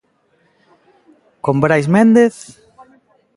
[1.45, 2.35] Con Brais Méndez.